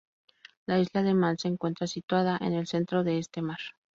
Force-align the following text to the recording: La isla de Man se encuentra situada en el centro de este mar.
La 0.65 0.79
isla 0.79 1.03
de 1.03 1.13
Man 1.13 1.37
se 1.37 1.47
encuentra 1.47 1.85
situada 1.85 2.35
en 2.41 2.53
el 2.53 2.65
centro 2.65 3.03
de 3.03 3.19
este 3.19 3.43
mar. 3.43 3.59